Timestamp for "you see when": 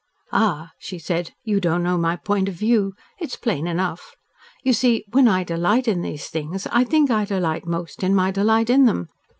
4.63-5.27